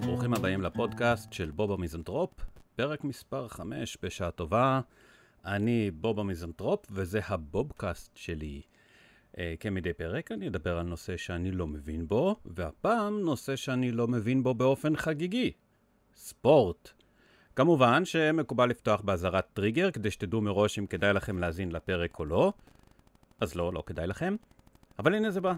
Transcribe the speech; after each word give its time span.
ברוכים 0.00 0.34
הבאים 0.34 0.62
לפודקאסט 0.62 1.32
של 1.32 1.50
בוב 1.50 1.76
המיזנטרופ, 1.76 2.30
פרק 2.76 3.04
מספר 3.04 3.48
5 3.48 3.98
בשעה 4.02 4.30
טובה. 4.30 4.80
אני 5.44 5.90
בוב 5.90 6.22
המיזנטרופ 6.22 6.86
וזה 6.90 7.20
הבובקאסט 7.28 8.16
שלי. 8.16 8.62
Uh, 9.32 9.38
כמדי 9.60 9.92
פרק 9.92 10.32
אני 10.32 10.48
אדבר 10.48 10.78
על 10.78 10.86
נושא 10.86 11.16
שאני 11.16 11.50
לא 11.50 11.66
מבין 11.66 12.08
בו, 12.08 12.36
והפעם 12.44 13.20
נושא 13.20 13.56
שאני 13.56 13.92
לא 13.92 14.08
מבין 14.08 14.42
בו 14.42 14.54
באופן 14.54 14.96
חגיגי. 14.96 15.52
ספורט. 16.14 16.97
כמובן 17.58 18.04
שמקובל 18.04 18.68
לפתוח 18.68 19.00
באזהרת 19.00 19.46
טריגר 19.52 19.90
כדי 19.90 20.10
שתדעו 20.10 20.40
מראש 20.40 20.78
אם 20.78 20.86
כדאי 20.86 21.12
לכם 21.12 21.38
להאזין 21.38 21.72
לפרק 21.72 22.18
או 22.18 22.24
לא. 22.24 22.52
אז 23.40 23.54
לא, 23.54 23.72
לא 23.72 23.82
כדאי 23.86 24.06
לכם. 24.06 24.36
אבל 24.98 25.14
הנה 25.14 25.30
זה 25.30 25.40
בא. 25.40 25.54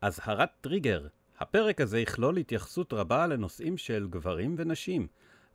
אזהרת 0.00 0.50
טריגר. 0.60 1.06
הפרק 1.38 1.80
הזה 1.80 2.00
יכלול 2.00 2.36
התייחסות 2.36 2.92
רבה 2.92 3.26
לנושאים 3.26 3.76
של 3.76 4.06
גברים 4.10 4.54
ונשים. 4.58 5.06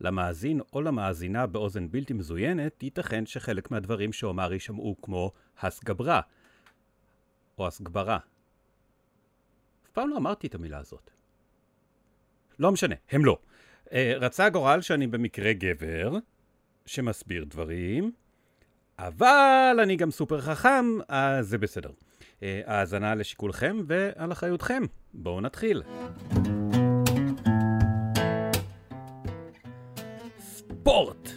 למאזין 0.01 0.62
או 0.73 0.81
למאזינה 0.81 1.48
באוזן 1.48 1.91
בלתי 1.91 2.13
מזוינת, 2.13 2.84
ייתכן 2.84 3.26
שחלק 3.26 3.71
מהדברים 3.71 4.13
שאומר 4.13 4.53
יישמעו 4.53 4.95
כמו 5.01 5.31
הסגברה, 5.62 6.21
או 7.57 7.67
הסגברה. 7.67 8.17
אף 9.84 9.89
פעם 9.93 10.09
לא 10.09 10.17
אמרתי 10.17 10.48
את 10.48 10.55
המילה 10.55 10.77
הזאת. 10.77 11.12
לא 12.59 12.71
משנה, 12.71 12.95
הם 13.12 13.26
לא. 13.26 13.37
Uh, 13.88 13.90
רצה 14.20 14.46
הגורל 14.46 14.82
שאני 14.82 15.08
במקרה 15.08 15.54
גבר, 15.54 16.18
שמסביר 16.86 17.44
דברים, 17.44 18.12
אבל 19.00 19.80
אני 19.84 19.96
גם 19.96 20.12
סופר 20.12 20.41
חכם, 20.41 20.86
אז 21.08 21.48
זה 21.48 21.58
בסדר. 21.58 21.90
Uh, 21.90 22.44
האזנה 22.66 23.16
לשיקולכם 23.16 23.77
ועל 23.88 24.32
אחריותכם. 24.32 24.84
בואו 25.13 25.41
נתחיל. 25.41 25.84
ספורט! 30.40 31.29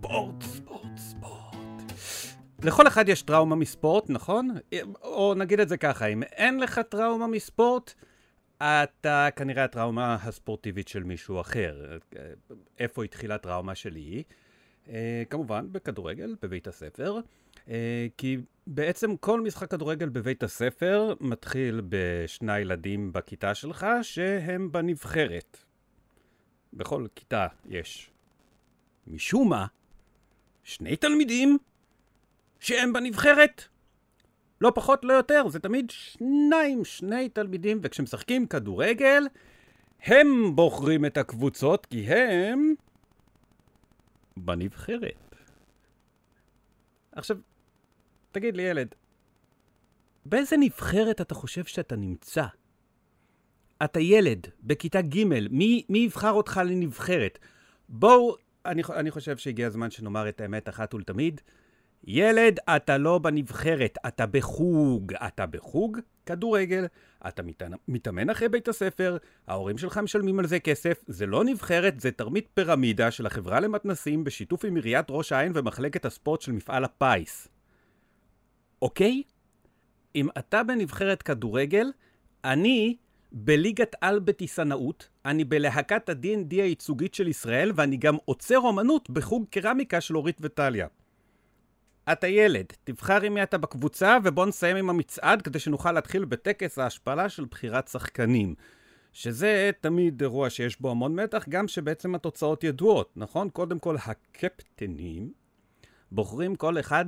ספורט, 0.00 0.42
ספורט, 0.42 0.96
ספורט. 0.96 1.92
לכל 2.62 2.86
אחד 2.86 3.08
יש 3.08 3.22
טראומה 3.22 3.56
מספורט, 3.56 4.10
נכון? 4.10 4.48
או 5.02 5.34
נגיד 5.36 5.60
את 5.60 5.68
זה 5.68 5.76
ככה, 5.76 6.06
אם 6.06 6.22
אין 6.22 6.60
לך 6.60 6.80
טראומה 6.88 7.26
מספורט, 7.26 7.94
אתה 8.64 9.28
כנראה 9.36 9.64
הטראומה 9.64 10.14
הספורטיבית 10.14 10.88
של 10.88 11.02
מישהו 11.02 11.40
אחר. 11.40 11.98
איפה 12.78 13.04
התחילה 13.04 13.34
הטראומה 13.34 13.74
שלי? 13.74 14.22
אה, 14.88 15.22
כמובן, 15.30 15.66
בכדורגל, 15.72 16.36
בבית 16.42 16.66
הספר. 16.66 17.20
אה, 17.68 18.06
כי 18.16 18.38
בעצם 18.66 19.16
כל 19.16 19.40
משחק 19.40 19.70
כדורגל 19.70 20.08
בבית 20.08 20.42
הספר 20.42 21.14
מתחיל 21.20 21.82
בשני 21.88 22.58
ילדים 22.58 23.12
בכיתה 23.12 23.54
שלך 23.54 23.86
שהם 24.02 24.72
בנבחרת. 24.72 25.58
בכל 26.72 27.06
כיתה 27.14 27.46
יש, 27.68 28.10
משום 29.06 29.50
מה, 29.50 29.66
שני 30.62 30.96
תלמידים 30.96 31.58
שהם 32.60 32.92
בנבחרת. 32.92 33.64
לא 34.60 34.72
פחות, 34.74 35.04
לא 35.04 35.12
יותר, 35.12 35.48
זה 35.48 35.58
תמיד 35.58 35.90
שניים, 35.90 36.84
שני 36.84 37.28
תלמידים, 37.28 37.80
וכשמשחקים 37.82 38.46
כדורגל, 38.46 39.26
הם 40.02 40.56
בוחרים 40.56 41.04
את 41.04 41.16
הקבוצות 41.16 41.86
כי 41.86 42.06
הם 42.06 42.74
בנבחרת. 44.36 45.36
עכשיו, 47.12 47.36
תגיד 48.32 48.56
לי 48.56 48.62
ילד, 48.62 48.94
באיזה 50.26 50.56
נבחרת 50.56 51.20
אתה 51.20 51.34
חושב 51.34 51.64
שאתה 51.64 51.96
נמצא? 51.96 52.44
אתה 53.84 54.00
ילד, 54.00 54.46
בכיתה 54.62 55.02
ג', 55.02 55.24
מי, 55.50 55.84
מי 55.88 55.98
יבחר 55.98 56.30
אותך 56.30 56.60
לנבחרת? 56.64 57.38
בואו, 57.88 58.36
אני, 58.66 58.82
אני 58.94 59.10
חושב 59.10 59.36
שהגיע 59.36 59.66
הזמן 59.66 59.90
שנאמר 59.90 60.28
את 60.28 60.40
האמת 60.40 60.68
אחת 60.68 60.94
ולתמיד. 60.94 61.40
ילד, 62.06 62.58
אתה 62.76 62.98
לא 62.98 63.18
בנבחרת, 63.18 63.98
אתה 64.06 64.26
בחוג. 64.26 65.12
אתה 65.26 65.46
בחוג 65.46 65.98
כדורגל, 66.26 66.86
אתה 67.28 67.42
מתאמן 67.88 68.30
אחרי 68.30 68.48
בית 68.48 68.68
הספר, 68.68 69.16
ההורים 69.46 69.78
שלך 69.78 69.98
משלמים 69.98 70.38
על 70.38 70.46
זה 70.46 70.60
כסף, 70.60 71.04
זה 71.06 71.26
לא 71.26 71.44
נבחרת, 71.44 72.00
זה 72.00 72.10
תרמית 72.10 72.48
פירמידה 72.54 73.10
של 73.10 73.26
החברה 73.26 73.60
למתנסים 73.60 74.24
בשיתוף 74.24 74.64
עם 74.64 74.76
עיריית 74.76 75.06
ראש 75.10 75.32
העין 75.32 75.52
ומחלקת 75.54 76.04
הספורט 76.04 76.40
של 76.40 76.52
מפעל 76.52 76.84
הפיס. 76.84 77.48
אוקיי? 78.82 79.22
אם 80.16 80.28
אתה 80.38 80.62
בנבחרת 80.62 81.22
כדורגל, 81.22 81.86
אני 82.44 82.96
בליגת 83.32 83.96
על 84.00 84.18
בטיסנאות, 84.18 85.08
אני 85.24 85.44
בלהקת 85.44 86.08
ה-D&D 86.08 86.54
הייצוגית 86.54 87.14
של 87.14 87.28
ישראל, 87.28 87.72
ואני 87.74 87.96
גם 87.96 88.16
עוצר 88.24 88.58
אומנות 88.58 89.10
בחוג 89.10 89.44
קרמיקה 89.50 90.00
של 90.00 90.16
אורית 90.16 90.38
וטליה. 90.40 90.86
אתה 92.12 92.26
ילד, 92.26 92.66
תבחר 92.84 93.22
עם 93.22 93.34
מי 93.34 93.42
אתה 93.42 93.58
בקבוצה, 93.58 94.18
ובוא 94.24 94.46
נסיים 94.46 94.76
עם 94.76 94.90
המצעד 94.90 95.42
כדי 95.42 95.58
שנוכל 95.58 95.92
להתחיל 95.92 96.24
בטקס 96.24 96.78
ההשפלה 96.78 97.28
של 97.28 97.44
בחירת 97.44 97.88
שחקנים. 97.88 98.54
שזה 99.12 99.70
תמיד 99.80 100.20
אירוע 100.22 100.50
שיש 100.50 100.80
בו 100.80 100.90
המון 100.90 101.14
מתח, 101.14 101.44
גם 101.48 101.68
שבעצם 101.68 102.14
התוצאות 102.14 102.64
ידועות, 102.64 103.12
נכון? 103.16 103.50
קודם 103.50 103.78
כל, 103.78 103.96
הקפטנים 104.06 105.32
בוחרים 106.12 106.56
כל 106.56 106.80
אחד 106.80 107.04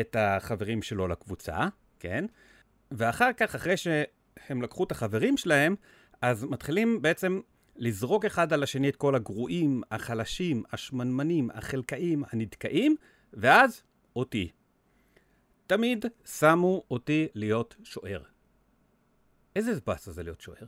את 0.00 0.16
החברים 0.18 0.82
שלו 0.82 1.08
לקבוצה, 1.08 1.68
כן? 2.00 2.24
ואחר 2.90 3.32
כך, 3.36 3.54
אחרי 3.54 3.76
שהם 3.76 4.62
לקחו 4.62 4.84
את 4.84 4.92
החברים 4.92 5.36
שלהם, 5.36 5.74
אז 6.22 6.44
מתחילים 6.44 7.02
בעצם 7.02 7.40
לזרוק 7.76 8.24
אחד 8.24 8.52
על 8.52 8.62
השני 8.62 8.88
את 8.88 8.96
כל 8.96 9.14
הגרועים, 9.14 9.82
החלשים, 9.90 10.62
השמנמנים, 10.72 11.50
החלקאים, 11.54 12.22
הנדכאים, 12.32 12.96
ואז 13.32 13.82
אותי. 14.18 14.50
תמיד 15.66 16.04
שמו 16.24 16.84
אותי 16.90 17.28
להיות 17.34 17.76
שוער. 17.84 18.22
איזה 19.56 19.72
באסה 19.86 20.12
זה 20.12 20.22
להיות 20.22 20.40
שוער? 20.40 20.66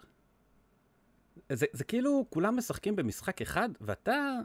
זה, 1.53 1.67
זה 1.73 1.85
כאילו 1.85 2.27
כולם 2.31 2.57
משחקים 2.57 2.97
במשחק 2.97 3.43
אחד, 3.43 3.69
ואתה 3.81 4.39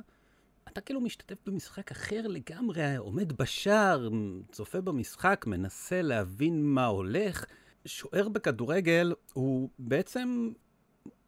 אתה 0.68 0.82
כאילו 0.82 1.02
משתתף 1.02 1.36
במשחק 1.46 1.92
אחר 1.92 2.28
לגמרי, 2.28 2.96
עומד 2.96 3.34
בשער, 3.34 4.10
צופה 4.52 4.82
במשחק, 4.82 5.46
מנסה 5.48 6.02
להבין 6.02 6.66
מה 6.66 6.86
הולך. 6.86 7.46
שוער 7.86 8.30
בכדורגל 8.30 9.14
הוא 9.34 9.70
בעצם 9.80 10.52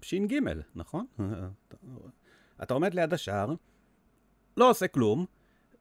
ש"ג, 0.01 0.39
נכון? 0.75 1.05
אתה 2.63 2.73
עומד 2.73 2.93
ליד 2.93 3.13
השער, 3.13 3.53
לא 4.57 4.69
עושה 4.69 4.87
כלום, 4.87 5.25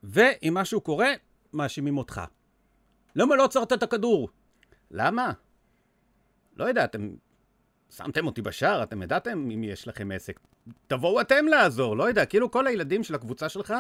ואם 0.03 0.55
משהו 0.55 0.81
קורה, 0.81 1.13
מאשימים 1.53 1.99
אותך. 1.99 2.21
למה 3.17 3.37
לא 3.37 3.45
עצרת 3.45 3.73
את 3.73 3.83
הכדור? 3.83 4.29
למה? 4.91 5.33
לא 6.57 6.65
יודע, 6.65 6.85
אתם 6.85 7.11
שמתם 7.91 8.27
אותי 8.27 8.43
בשער, 8.43 8.83
אתם 8.83 9.03
ידעתם 9.03 9.51
אם 9.51 9.65
יש 9.65 9.89
לכם 9.89 10.11
עסק. 10.13 10.41
תבואו 10.87 11.21
אתם 11.21 11.47
לעזור, 11.47 11.97
לא 11.97 12.09
יודע, 12.09 12.27
כאילו 12.27 12.51
כל 12.51 12.67
הילדים 12.67 13.05
של 13.05 13.15
הקבוצה 13.15 13.49
שלך, 13.49 13.75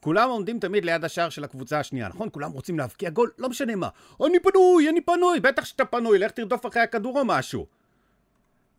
כולם 0.00 0.28
עומדים 0.28 0.58
תמיד 0.58 0.84
ליד 0.84 1.04
השער 1.04 1.28
של 1.28 1.44
הקבוצה 1.44 1.80
השנייה, 1.80 2.08
נכון? 2.08 2.28
כולם 2.32 2.52
רוצים 2.52 2.78
להבקיע 2.78 3.10
גול, 3.10 3.30
לא 3.38 3.48
משנה 3.48 3.76
מה. 3.76 3.88
אני 4.26 4.40
פנוי, 4.40 4.88
אני 4.90 5.00
פנוי, 5.00 5.40
בטח 5.40 5.64
שאתה 5.64 5.84
פנוי, 5.84 6.18
לך 6.18 6.30
תרדוף 6.30 6.66
אחרי 6.66 6.82
הכדור 6.82 7.20
או 7.20 7.24
משהו. 7.24 7.66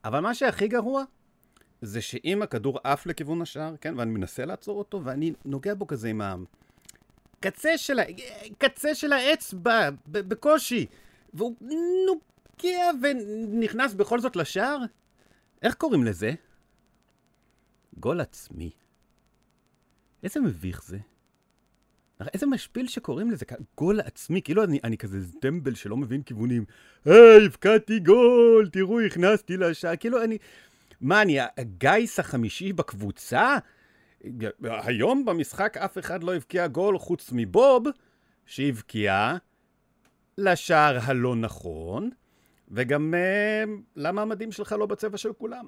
אבל 0.06 0.20
מה 0.20 0.34
שהכי 0.34 0.68
גרוע, 0.68 1.04
זה 1.82 2.02
שאם 2.02 2.42
הכדור 2.42 2.80
עף 2.84 3.06
לכיוון 3.06 3.42
השער, 3.42 3.76
כן, 3.82 3.94
ואני 3.98 4.12
מנסה 4.12 4.46
לעצור 4.46 4.80
אותו, 4.80 5.02
ואני 5.04 5.34
נוגע 5.46 5.74
בו 5.74 5.88
כזה 5.88 6.10
עם 6.10 6.22
הקצה 7.40 7.78
של, 7.78 8.00
ה... 8.00 8.04
קצה 8.58 8.96
של 8.96 9.14
האצבע, 9.14 9.90
בקושי, 10.08 10.86
והוא 11.34 11.56
נוגע 12.06 12.90
ונכנס 13.02 13.94
בכל 13.94 14.20
זאת 14.20 14.36
לשער? 14.36 14.78
איך 15.62 15.74
קוראים 15.74 16.04
לזה? 16.04 16.32
גול 18.00 18.22
עצמי. 18.22 18.72
איזה 20.24 20.40
מביך 20.40 20.84
זה. 20.84 20.98
איזה 22.34 22.46
משפיל 22.46 22.88
שקוראים 22.88 23.32
לזה, 23.32 23.46
גול 23.78 24.00
עצמי, 24.00 24.42
כאילו 24.42 24.64
אני, 24.64 24.80
אני 24.84 24.98
כזה 24.98 25.18
טמבל 25.42 25.76
שלא 25.76 25.98
מבין 25.98 26.24
כיוונים. 26.24 26.66
היי, 27.06 27.46
הבקעתי 27.46 28.00
גול, 28.00 28.70
תראו, 28.72 29.02
הכנסתי 29.02 29.58
לשער, 29.58 29.96
כאילו 29.96 30.24
אני... 30.24 30.38
מה, 31.02 31.22
אני 31.22 31.38
הגיס 31.58 32.20
החמישי 32.20 32.74
בקבוצה? 32.74 33.58
היום 34.64 35.26
במשחק 35.26 35.78
אף 35.78 35.98
אחד 35.98 36.24
לא 36.24 36.36
הבקיע 36.36 36.68
גול 36.68 36.98
חוץ 36.98 37.30
מבוב, 37.34 37.84
שהבקיע 38.46 39.38
לשער 40.38 40.98
הלא 41.02 41.36
נכון, 41.36 42.10
וגם 42.68 43.14
uh, 43.14 43.70
למה 43.96 44.22
המדים 44.22 44.52
שלך 44.52 44.72
לא 44.72 44.86
בצבע 44.86 45.18
של 45.18 45.34
כולם? 45.34 45.68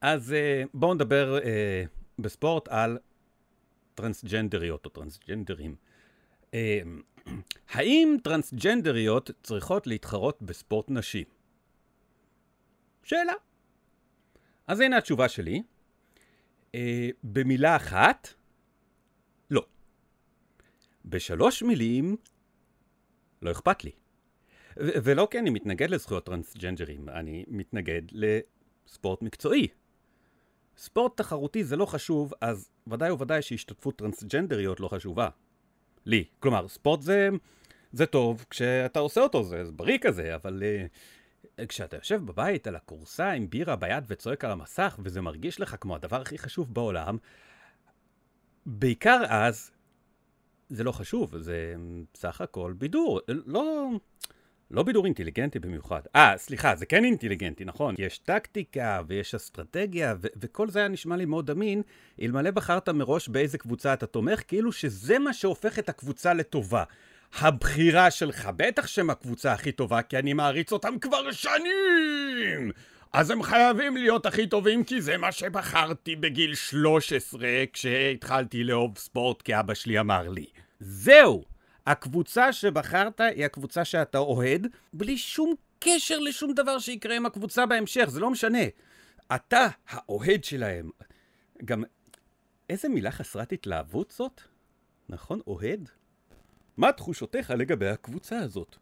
אז 0.00 0.34
uh, 0.64 0.68
בואו 0.74 0.94
נדבר 0.94 1.38
uh, 1.38 1.44
בספורט 2.18 2.68
על 2.68 2.98
טרנסג'נדריות 3.94 4.84
או 4.84 4.90
טרנסג'נדרים. 4.90 5.76
האם 7.68 8.16
טרנסג'נדריות 8.22 9.30
צריכות 9.42 9.86
להתחרות 9.86 10.42
בספורט 10.42 10.90
נשים? 10.90 11.24
שאלה. 13.02 13.32
אז 14.66 14.80
הנה 14.80 14.96
התשובה 14.96 15.28
שלי. 15.28 15.62
אה, 16.76 17.08
במילה 17.24 17.76
אחת, 17.76 18.28
לא. 19.50 19.66
בשלוש 21.04 21.62
מילים, 21.62 22.16
לא 23.42 23.50
אכפת 23.50 23.84
לי. 23.84 23.90
ו- 24.78 24.98
ולא 25.04 25.28
כי 25.30 25.38
אני 25.38 25.50
מתנגד 25.50 25.90
לזכויות 25.90 26.26
טרנסג'נדרים, 26.26 27.08
אני 27.08 27.44
מתנגד 27.48 28.02
לספורט 28.12 29.22
מקצועי. 29.22 29.68
ספורט 30.76 31.16
תחרותי 31.16 31.64
זה 31.64 31.76
לא 31.76 31.86
חשוב, 31.86 32.32
אז 32.40 32.70
ודאי 32.86 33.10
וודאי 33.10 33.42
שהשתתפות 33.42 33.96
טרנסג'נדריות 33.96 34.80
לא 34.80 34.88
חשובה. 34.88 35.28
לי. 36.06 36.24
כלומר, 36.40 36.68
ספורט 36.68 37.02
זה, 37.02 37.28
זה 37.92 38.06
טוב 38.06 38.44
כשאתה 38.50 38.98
עושה 38.98 39.20
אותו, 39.20 39.44
זה 39.44 39.64
בריא 39.72 39.98
כזה, 40.00 40.34
אבל 40.34 40.62
uh, 40.62 40.88
כשאתה 41.68 41.96
יושב 41.96 42.20
בבית 42.24 42.66
על 42.66 42.76
הכורסה 42.76 43.30
עם 43.30 43.50
בירה 43.50 43.76
ביד 43.76 44.04
וצועק 44.08 44.44
על 44.44 44.50
המסך, 44.50 44.98
וזה 45.02 45.20
מרגיש 45.20 45.60
לך 45.60 45.76
כמו 45.80 45.94
הדבר 45.94 46.20
הכי 46.20 46.38
חשוב 46.38 46.74
בעולם, 46.74 47.16
בעיקר 48.66 49.22
אז, 49.28 49.70
זה 50.68 50.84
לא 50.84 50.92
חשוב, 50.92 51.38
זה 51.38 51.74
סך 52.14 52.40
הכל 52.40 52.74
בידור. 52.78 53.20
לא... 53.28 53.90
לא 54.70 54.82
בידור 54.82 55.04
אינטליגנטי 55.04 55.58
במיוחד. 55.58 56.00
אה, 56.16 56.32
סליחה, 56.36 56.76
זה 56.76 56.86
כן 56.86 57.04
אינטליגנטי, 57.04 57.64
נכון. 57.64 57.94
יש 57.98 58.18
טקטיקה 58.18 59.02
ויש 59.06 59.34
אסטרטגיה, 59.34 60.14
ו- 60.20 60.26
וכל 60.36 60.68
זה 60.68 60.78
היה 60.78 60.88
נשמע 60.88 61.16
לי 61.16 61.24
מאוד 61.24 61.50
אמין, 61.50 61.82
אלמלא 62.22 62.50
בחרת 62.50 62.88
מראש 62.88 63.28
באיזה 63.28 63.58
קבוצה 63.58 63.94
אתה 63.94 64.06
תומך, 64.06 64.42
כאילו 64.48 64.72
שזה 64.72 65.18
מה 65.18 65.32
שהופך 65.32 65.78
את 65.78 65.88
הקבוצה 65.88 66.34
לטובה. 66.34 66.84
הבחירה 67.38 68.10
שלך, 68.10 68.50
בטח 68.56 68.86
שהם 68.86 69.10
הקבוצה 69.10 69.52
הכי 69.52 69.72
טובה, 69.72 70.02
כי 70.02 70.18
אני 70.18 70.32
מעריץ 70.32 70.72
אותם 70.72 70.98
כבר 70.98 71.32
שנים! 71.32 72.70
אז 73.12 73.30
הם 73.30 73.42
חייבים 73.42 73.96
להיות 73.96 74.26
הכי 74.26 74.46
טובים, 74.46 74.84
כי 74.84 75.00
זה 75.00 75.16
מה 75.16 75.32
שבחרתי 75.32 76.16
בגיל 76.16 76.54
13, 76.54 77.48
כשהתחלתי 77.72 78.64
לאהוב 78.64 78.98
ספורט, 78.98 79.42
כי 79.42 79.60
אבא 79.60 79.74
שלי 79.74 80.00
אמר 80.00 80.28
לי. 80.28 80.46
זהו! 80.80 81.44
הקבוצה 81.86 82.52
שבחרת 82.52 83.20
היא 83.20 83.44
הקבוצה 83.44 83.84
שאתה 83.84 84.18
אוהד, 84.18 84.66
בלי 84.92 85.18
שום 85.18 85.54
קשר 85.78 86.18
לשום 86.18 86.54
דבר 86.54 86.78
שיקרה 86.78 87.16
עם 87.16 87.26
הקבוצה 87.26 87.66
בהמשך, 87.66 88.04
זה 88.08 88.20
לא 88.20 88.30
משנה. 88.30 88.64
אתה 89.34 89.66
האוהד 89.88 90.44
שלהם. 90.44 90.90
גם, 91.64 91.84
איזה 92.70 92.88
מילה 92.88 93.10
חסרת 93.10 93.52
התלהבות 93.52 94.14
זאת? 94.16 94.40
נכון, 95.08 95.40
אוהד? 95.46 95.88
מה 96.76 96.92
תחושותיך 96.92 97.50
לגבי 97.50 97.88
הקבוצה 97.88 98.38
הזאת? 98.38 98.76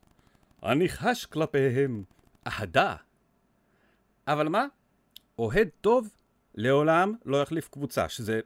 אני 0.62 0.88
חש 0.88 1.26
כלפיהם 1.26 2.04
אהדה. 2.46 2.96
אבל 4.28 4.48
מה? 4.48 4.66
אוהד 5.38 5.68
טוב 5.80 6.08
לעולם 6.54 7.14
לא 7.24 7.42
יחליף 7.42 7.68
קבוצה, 7.68 8.08
שזה 8.08 8.40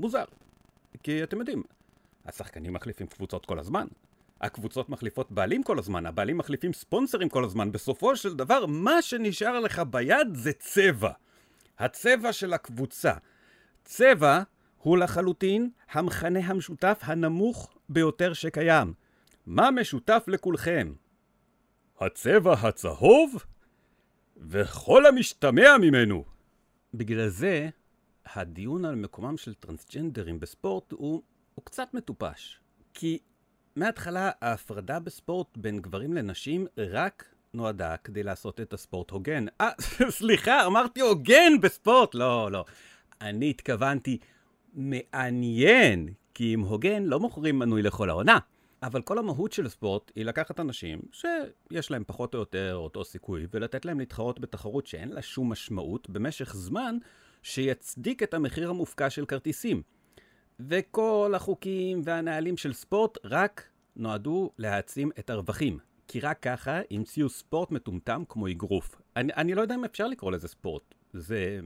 מוזר. 0.00 0.24
כי 1.02 1.22
אתם 1.22 1.38
יודעים, 1.38 1.62
השחקנים 2.26 2.72
מחליפים 2.72 3.06
קבוצות 3.06 3.46
כל 3.46 3.58
הזמן. 3.58 3.86
הקבוצות 4.40 4.88
מחליפות 4.88 5.32
בעלים 5.32 5.62
כל 5.62 5.78
הזמן, 5.78 6.06
הבעלים 6.06 6.38
מחליפים 6.38 6.72
ספונסרים 6.72 7.28
כל 7.28 7.44
הזמן. 7.44 7.72
בסופו 7.72 8.16
של 8.16 8.34
דבר, 8.34 8.66
מה 8.66 9.02
שנשאר 9.02 9.60
לך 9.60 9.82
ביד 9.90 10.28
זה 10.34 10.52
צבע. 10.52 11.12
הצבע 11.78 12.32
של 12.32 12.52
הקבוצה. 12.52 13.12
צבע 13.84 14.42
הוא 14.78 14.98
לחלוטין 14.98 15.70
המכנה 15.90 16.40
המשותף 16.40 17.00
הנמוך 17.02 17.70
ביותר 17.92 18.32
שקיים. 18.32 18.94
מה 19.46 19.70
משותף 19.70 20.24
לכולכם? 20.26 20.92
הצבע 22.00 22.52
הצהוב 22.52 23.44
וכל 24.36 25.06
המשתמע 25.06 25.78
ממנו. 25.80 26.24
בגלל 26.94 27.28
זה, 27.28 27.68
הדיון 28.26 28.84
על 28.84 28.94
מקומם 28.94 29.36
של 29.36 29.54
טרנסג'נדרים 29.54 30.40
בספורט 30.40 30.92
הוא 30.92 31.22
הוא 31.54 31.64
קצת 31.64 31.94
מטופש. 31.94 32.60
כי 32.94 33.18
מההתחלה 33.76 34.30
ההפרדה 34.40 34.98
בספורט 34.98 35.56
בין 35.56 35.80
גברים 35.80 36.12
לנשים 36.12 36.66
רק 36.78 37.34
נועדה 37.54 37.96
כדי 37.96 38.22
לעשות 38.22 38.60
את 38.60 38.72
הספורט 38.72 39.10
הוגן. 39.10 39.44
אה, 39.60 39.70
סליחה, 40.18 40.66
אמרתי 40.66 41.00
הוגן 41.00 41.52
בספורט. 41.60 42.14
לא, 42.14 42.50
לא. 42.52 42.64
אני 43.20 43.50
התכוונתי 43.50 44.18
מעניין, 44.72 46.08
כי 46.34 46.54
אם 46.54 46.60
הוגן 46.60 47.02
לא 47.02 47.20
מוכרים 47.20 47.58
מנוי 47.58 47.82
לכל 47.82 48.10
העונה. 48.10 48.38
אבל 48.82 49.02
כל 49.02 49.18
המהות 49.18 49.52
של 49.52 49.68
ספורט 49.68 50.12
היא 50.14 50.24
לקחת 50.24 50.60
אנשים 50.60 51.00
שיש 51.12 51.90
להם 51.90 52.04
פחות 52.06 52.34
או 52.34 52.38
יותר 52.38 52.74
אותו 52.74 53.04
סיכוי 53.04 53.46
ולתת 53.52 53.84
להם 53.84 53.98
להתחרות 53.98 54.40
בתחרות 54.40 54.86
שאין 54.86 55.08
לה 55.08 55.22
שום 55.22 55.52
משמעות 55.52 56.10
במשך 56.10 56.54
זמן 56.56 56.96
שיצדיק 57.42 58.22
את 58.22 58.34
המחיר 58.34 58.70
המופקע 58.70 59.10
של 59.10 59.26
כרטיסים. 59.26 59.82
וכל 60.60 61.32
החוקים 61.36 62.02
והנהלים 62.04 62.56
של 62.56 62.72
ספורט 62.72 63.18
רק 63.24 63.68
נועדו 63.96 64.50
להעצים 64.58 65.10
את 65.18 65.30
הרווחים. 65.30 65.78
כי 66.08 66.20
רק 66.20 66.38
ככה 66.42 66.80
המציאו 66.90 67.28
ספורט 67.28 67.70
מטומטם 67.70 68.22
כמו 68.28 68.48
אגרוף. 68.48 69.00
אני, 69.16 69.32
אני 69.36 69.54
לא 69.54 69.60
יודע 69.62 69.74
אם 69.74 69.84
אפשר 69.84 70.06
לקרוא 70.06 70.32
לזה 70.32 70.48
ספורט. 70.48 70.94
זה... 71.12 71.60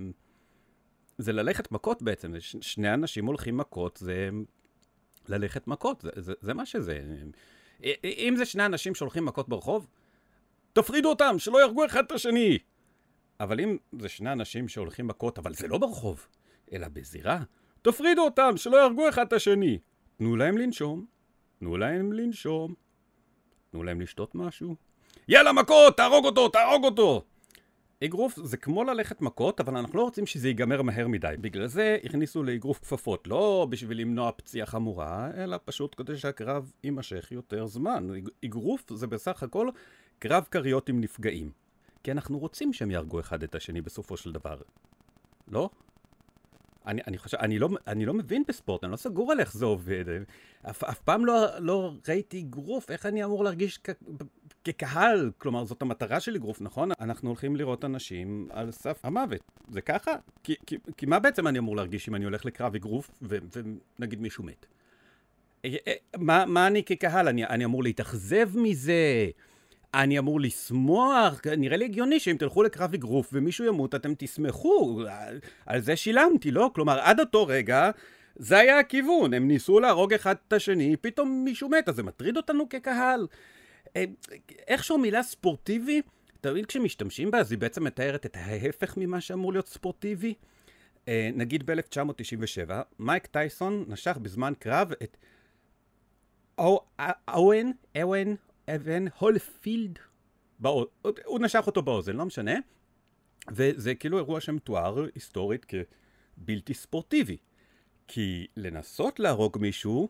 זה 1.19 1.33
ללכת 1.33 1.73
מכות 1.73 2.03
בעצם. 2.03 2.35
ש, 2.41 2.57
שני 2.61 2.95
אנשים 2.95 3.27
הולכים 3.27 3.57
מכות, 3.57 3.99
זה 4.03 4.31
ללכת 5.29 5.67
מכות. 5.67 6.01
זה, 6.01 6.11
זה, 6.17 6.33
זה 6.41 6.55
מה 6.55 6.67
שזה. 6.67 7.03
אם 8.05 8.35
זה 8.37 8.45
שני 8.45 8.67
אנשים 8.67 8.95
שהולכים 8.95 9.25
מכות 9.25 9.49
ברחוב, 9.49 9.87
תפרידו 10.73 11.09
אותם, 11.09 11.39
שלא 11.39 11.59
יהרגו 11.59 11.87
אחד 11.87 12.05
את 12.05 12.13
השני. 12.13 12.59
אבל 13.41 13.61
אם 13.61 13.77
זה 14.01 14.09
שני 14.09 14.33
אנשים 14.33 14.69
שהולכים 14.69 15.07
מכות, 15.07 15.39
אבל 15.39 15.55
זה 15.55 15.69
לא 15.69 15.79
ברחוב, 15.79 16.27
אלא 16.73 16.89
בזירה, 16.89 17.43
תפרידו 17.83 18.23
אותם, 18.23 18.57
שלא 18.57 18.77
יהרגו 18.77 19.09
אחד 19.09 19.27
את 19.27 19.33
השני. 19.33 19.79
תנו 20.17 20.37
להם 20.37 20.59
לנשום, 20.59 21.07
תנו 21.59 21.77
להם 21.77 22.13
לנשום, 22.13 22.75
תנו 23.71 23.83
להם 23.83 24.01
לשתות 24.01 24.35
משהו. 24.35 24.77
יאללה 25.29 25.53
מכות, 25.53 25.97
תהרוג 25.97 26.25
אותו, 26.25 26.49
תהרוג 26.49 26.85
אותו! 26.85 27.25
אגרוף 28.04 28.38
זה 28.44 28.56
כמו 28.56 28.84
ללכת 28.84 29.20
מכות, 29.20 29.60
אבל 29.60 29.76
אנחנו 29.76 29.98
לא 29.98 30.02
רוצים 30.02 30.26
שזה 30.26 30.48
ייגמר 30.48 30.82
מהר 30.82 31.08
מדי. 31.08 31.34
בגלל 31.40 31.66
זה 31.66 31.98
הכניסו 32.04 32.43
לאגרוף 32.43 32.78
כפפות, 32.78 33.26
לא 33.26 33.66
בשביל 33.70 34.00
למנוע 34.00 34.32
פציעה 34.32 34.66
חמורה, 34.66 35.31
אלא 35.37 35.56
פשוט 35.64 35.94
כדי 35.96 36.16
שהקרב 36.16 36.72
יימשך 36.84 37.32
יותר 37.32 37.66
זמן. 37.66 38.08
אגרוף 38.44 38.93
זה 38.93 39.06
בסך 39.06 39.43
הכל 39.43 39.69
קרב 40.19 40.44
כריות 40.50 40.88
עם 40.88 41.00
נפגעים. 41.00 41.50
כי 42.03 42.12
אנחנו 42.12 42.38
רוצים 42.38 42.72
שהם 42.72 42.91
יהרגו 42.91 43.20
אחד 43.20 43.43
את 43.43 43.55
השני 43.55 43.81
בסופו 43.81 44.17
של 44.17 44.32
דבר. 44.32 44.56
לא? 45.48 45.70
אני, 46.86 47.03
אני 47.06 47.19
חושב, 47.19 47.38
אני 47.38 47.58
לא, 47.58 47.69
אני 47.86 48.06
לא 48.06 48.15
מבין 48.15 48.44
בספורט, 48.48 48.84
אני 48.84 48.93
לא 48.93 48.96
סגור 48.96 49.32
על 49.32 49.41
איך 49.41 49.53
זה 49.53 49.65
עובד. 49.65 50.05
אף, 50.70 50.84
אף 50.84 50.98
פעם 50.98 51.26
לא, 51.26 51.58
לא 51.58 51.93
ראיתי 52.08 52.41
אגרוף, 52.41 52.91
איך 52.91 53.06
אני 53.06 53.24
אמור 53.24 53.44
להרגיש 53.44 53.79
כ, 53.84 53.91
כקהל? 54.67 55.31
כלומר, 55.39 55.65
זאת 55.65 55.82
המטרה 55.82 56.20
של 56.20 56.35
אגרוף, 56.35 56.61
נכון? 56.61 56.91
אנחנו 57.01 57.29
הולכים 57.29 57.56
לראות 57.56 57.85
אנשים 57.85 58.49
על 58.51 58.70
סף 58.73 59.05
המוות. 59.05 59.41
זה 59.70 59.81
ככה? 59.81 60.13
כי, 60.43 60.55
כי, 60.67 60.77
כי 60.96 61.06
מה 61.06 61.19
בעצם 61.19 61.46
אני 61.46 61.58
אמור 61.58 61.77
להרגיש 61.77 62.08
אם 62.08 62.15
אני 62.15 62.25
הולך 62.25 62.44
לקרב 62.44 62.75
אגרוף 62.75 63.11
ונגיד 63.23 64.20
מישהו 64.20 64.44
מת? 64.44 64.67
אה, 65.65 65.75
אה, 65.87 65.93
מה, 66.17 66.44
מה 66.46 66.67
אני 66.67 66.82
כקהל? 66.85 67.29
אני, 67.29 67.46
אני 67.46 67.65
אמור 67.65 67.82
להתאכזב 67.82 68.58
מזה? 68.58 69.27
אני 69.94 70.19
אמור 70.19 70.41
לשמוח, 70.41 71.41
נראה 71.56 71.77
לי 71.77 71.85
הגיוני 71.85 72.20
שאם 72.20 72.37
תלכו 72.39 72.63
לקרב 72.63 72.94
אגרוף 72.94 73.31
ומישהו 73.32 73.65
ימות, 73.65 73.94
אתם 73.94 74.13
תשמחו, 74.19 75.03
על 75.67 75.81
זה 75.81 75.96
שילמתי, 75.96 76.51
לא? 76.51 76.70
כלומר, 76.75 77.01
עד 77.01 77.20
אותו 77.20 77.46
רגע, 77.46 77.91
זה 78.37 78.58
היה 78.58 78.79
הכיוון, 78.79 79.35
הם 79.35 79.49
ניסו 79.49 79.81
להרוג 79.81 80.15
אחד 80.15 80.35
את 80.49 80.53
השני, 80.53 80.96
פתאום 80.96 81.44
מישהו 81.44 81.69
מת, 81.69 81.89
אז 81.89 81.96
זה 81.96 82.03
מטריד 82.03 82.37
אותנו 82.37 82.69
כקהל. 82.69 83.27
אה, 83.96 84.05
איכשהו 84.67 84.98
מילה 84.98 85.22
ספורטיבי, 85.22 86.03
תמיד 86.41 86.67
כשמשתמשים 86.67 87.31
בה, 87.31 87.38
אז 87.38 87.53
היא 87.53 87.58
בעצם 87.58 87.84
מתארת 87.84 88.26
את 88.26 88.36
ההפך 88.36 88.94
ממה 88.96 89.20
שאמור 89.20 89.53
להיות 89.53 89.69
ספורטיבי. 89.69 90.34
אה, 91.08 91.31
נגיד 91.34 91.70
ב-1997, 91.70 92.70
מייק 92.98 93.26
טייסון 93.26 93.84
נשך 93.88 94.17
בזמן 94.22 94.53
קרב 94.58 94.93
את 95.03 95.17
אוהן, 97.29 97.72
אוהן 98.03 98.36
אבן 98.69 99.05
הולפילד. 99.19 99.98
הוא 101.24 101.41
נשך 101.41 101.65
אותו 101.67 101.82
באוזן, 101.82 102.17
לא 102.17 102.26
משנה. 102.26 102.55
וזה 103.50 103.94
כאילו 103.94 104.19
אירוע 104.19 104.41
שמתואר 104.41 105.06
היסטורית 105.15 105.67
כבלתי 106.38 106.74
ספורטיבי. 106.74 107.36
כי 108.08 108.46
לנסות 108.56 109.20
להרוג 109.20 109.58
מישהו 109.60 110.08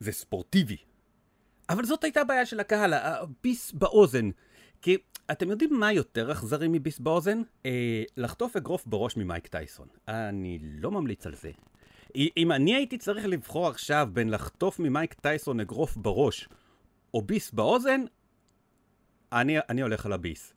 זה 0.00 0.12
ספורטיבי. 0.12 0.76
אבל 1.70 1.84
זאת 1.84 2.04
הייתה 2.04 2.24
בעיה 2.24 2.46
של 2.46 2.60
הקהל, 2.60 2.94
הביס 2.94 3.72
באוזן. 3.72 4.30
כי 4.82 4.96
אתם 5.30 5.50
יודעים 5.50 5.80
מה 5.80 5.92
יותר 5.92 6.32
אכזרי 6.32 6.68
מביס 6.68 6.98
באוזן? 6.98 7.42
אה, 7.66 8.02
לחטוף 8.16 8.56
אגרוף 8.56 8.86
בראש 8.86 9.16
ממייק 9.16 9.46
טייסון. 9.46 9.88
אני 10.08 10.58
לא 10.60 10.90
ממליץ 10.90 11.26
על 11.26 11.34
זה. 11.34 11.50
אם 12.36 12.52
אני 12.52 12.74
הייתי 12.74 12.98
צריך 12.98 13.26
לבחור 13.26 13.68
עכשיו 13.68 14.08
בין 14.12 14.30
לחטוף 14.30 14.78
ממייק 14.78 15.14
טייסון 15.14 15.60
אגרוף 15.60 15.96
בראש, 15.96 16.48
או 17.14 17.22
ביס 17.22 17.50
באוזן, 17.50 18.00
אני, 19.32 19.56
אני 19.68 19.82
הולך 19.82 20.06
על 20.06 20.12
הביס. 20.12 20.54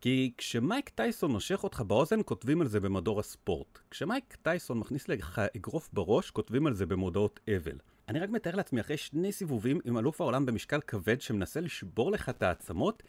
כי 0.00 0.32
כשמייק 0.38 0.88
טייסון 0.88 1.32
נושך 1.32 1.64
אותך 1.64 1.80
באוזן, 1.80 2.20
כותבים 2.24 2.60
על 2.60 2.68
זה 2.68 2.80
במדור 2.80 3.20
הספורט. 3.20 3.78
כשמייק 3.90 4.36
טייסון 4.42 4.78
מכניס 4.78 5.08
לך 5.08 5.42
אגרוף 5.56 5.88
בראש, 5.92 6.30
כותבים 6.30 6.66
על 6.66 6.74
זה 6.74 6.86
במודעות 6.86 7.40
אבל. 7.56 7.78
אני 8.08 8.18
רק 8.18 8.30
מתאר 8.30 8.54
לעצמי, 8.54 8.80
אחרי 8.80 8.96
שני 8.96 9.32
סיבובים 9.32 9.80
עם 9.84 9.98
אלוף 9.98 10.20
העולם 10.20 10.46
במשקל 10.46 10.80
כבד 10.80 11.20
שמנסה 11.20 11.60
לשבור 11.60 12.12
לך 12.12 12.28
את 12.28 12.42
העצמות, 12.42 13.02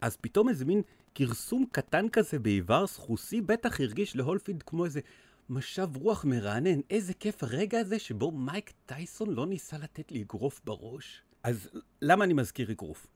אז 0.00 0.16
פתאום 0.16 0.48
איזה 0.48 0.64
מין 0.64 0.82
כרסום 1.14 1.64
קטן 1.72 2.08
כזה 2.08 2.38
באיבר 2.38 2.86
סחוסי 2.86 3.40
בטח 3.40 3.80
הרגיש 3.80 4.16
להולפיד 4.16 4.62
כמו 4.62 4.84
איזה 4.84 5.00
משב 5.48 5.96
רוח 5.96 6.24
מרענן. 6.24 6.80
איזה 6.90 7.14
כיף 7.14 7.42
הרגע 7.42 7.80
הזה 7.80 7.98
שבו 7.98 8.30
מייק 8.30 8.72
טייסון 8.86 9.30
לא 9.30 9.46
ניסה 9.46 9.78
לתת 9.78 10.12
לי 10.12 10.22
אגרוף 10.22 10.60
בראש. 10.64 11.22
אז 11.42 11.70
למה 12.02 12.24
אני 12.24 12.32
מזכיר 12.32 12.70
אגרוף? 12.70 13.06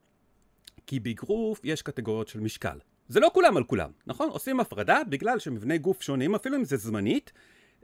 כי 0.87 0.99
באגרוף 0.99 1.61
יש 1.63 1.81
קטגוריות 1.81 2.27
של 2.27 2.39
משקל. 2.39 2.77
זה 3.07 3.19
לא 3.19 3.31
כולם 3.33 3.57
על 3.57 3.63
כולם, 3.63 3.91
נכון? 4.07 4.29
עושים 4.29 4.59
הפרדה 4.59 4.99
בגלל 5.09 5.39
שמבני 5.39 5.77
גוף 5.77 6.01
שונים, 6.01 6.35
אפילו 6.35 6.57
אם 6.57 6.63
זה 6.63 6.77
זמנית, 6.77 7.31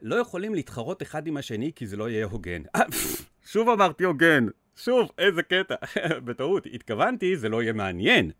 לא 0.02 0.16
יכולים 0.16 0.54
להתחרות 0.54 1.02
אחד 1.02 1.28
עם 1.28 1.38
השני 1.38 1.72
כי 1.76 1.88
זה 1.88 1.98
לא 1.98 2.10
יהיה 2.10 2.26
הוגן. 2.26 2.62
שוב 3.52 3.70
אמרתי 3.70 4.04
הוגן, 4.04 4.46
שוב, 4.76 5.12
איזה 5.18 5.44
קטע. 5.44 5.76
בטעות, 6.26 6.68
התכוונתי, 6.74 7.38
זה 7.38 7.50
לא 7.50 7.64
יהיה 7.64 7.74
מעניין. 7.74 8.32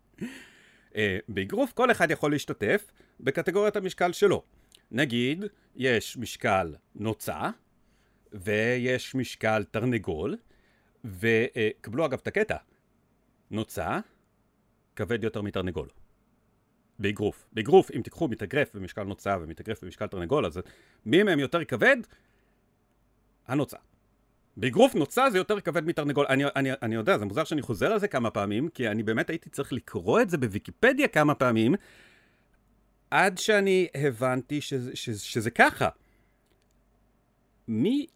אה, 0.96 1.18
באגרוף 1.28 1.72
כל 1.72 1.90
אחד 1.90 2.10
יכול 2.10 2.30
להשתתף 2.30 2.90
בקטגוריית 3.20 3.76
המשקל 3.76 4.12
שלו. 4.12 4.42
נגיד, 4.90 5.44
יש 5.76 6.16
משקל 6.16 6.74
נוצה, 6.94 7.50
ויש 8.32 9.14
משקל 9.14 9.64
תרנגול, 9.70 10.36
וקבלו 11.04 12.06
אגב 12.06 12.18
את 12.22 12.26
הקטע, 12.26 12.56
נוצה 13.50 13.98
כבד 14.96 15.24
יותר 15.24 15.42
מתרנגול. 15.42 15.88
באגרוף. 16.98 17.46
באגרוף, 17.52 17.90
אם 17.90 18.02
תיקחו 18.02 18.28
מתאגרף 18.28 18.74
במשקל 18.74 19.02
נוצה 19.02 19.36
ומתאגרף 19.40 19.84
במשקל 19.84 20.06
תרנגול, 20.06 20.46
אז 20.46 20.60
מי 21.06 21.22
מהם 21.22 21.38
יותר 21.38 21.64
כבד? 21.64 21.96
הנוצה. 23.46 23.76
באגרוף 24.56 24.94
נוצה 24.94 25.30
זה 25.30 25.38
יותר 25.38 25.60
כבד 25.60 25.84
מתרנגול. 25.84 26.26
אני, 26.28 26.44
אני, 26.56 26.70
אני 26.82 26.94
יודע, 26.94 27.18
זה 27.18 27.24
מוזר 27.24 27.44
שאני 27.44 27.62
חוזר 27.62 27.92
על 27.92 27.98
זה 27.98 28.08
כמה 28.08 28.30
פעמים, 28.30 28.68
כי 28.68 28.88
אני 28.88 29.02
באמת 29.02 29.30
הייתי 29.30 29.50
צריך 29.50 29.72
לקרוא 29.72 30.20
את 30.20 30.30
זה 30.30 30.38
בוויקיפדיה 30.38 31.08
כמה 31.08 31.34
פעמים, 31.34 31.74
עד 33.10 33.38
שאני 33.38 33.88
הבנתי 33.94 34.60
שזה, 34.60 34.96
שזה, 34.96 35.20
שזה 35.20 35.50
ככה. 35.50 35.88
מי 37.68 38.06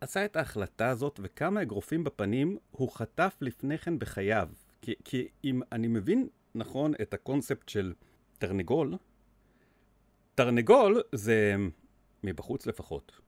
עשה 0.00 0.24
את 0.24 0.36
ההחלטה 0.36 0.88
הזאת 0.88 1.20
וכמה 1.22 1.62
אגרופים 1.62 2.04
בפנים 2.04 2.58
הוא 2.70 2.90
חטף 2.92 3.36
לפני 3.40 3.78
כן 3.78 3.98
בחייו? 3.98 4.48
כי, 4.82 4.94
כי 5.04 5.28
אם 5.44 5.60
אני 5.72 5.88
מבין 5.88 6.28
נכון 6.54 6.94
את 7.02 7.14
הקונספט 7.14 7.68
של 7.68 7.92
תרנגול, 8.38 8.94
תרנגול 10.34 11.02
זה, 11.14 11.56
מבחוץ 12.24 12.66
לפחות, 12.66 13.20